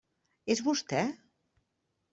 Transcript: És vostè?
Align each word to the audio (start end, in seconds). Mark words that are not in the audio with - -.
És 0.53 0.63
vostè? 0.69 1.05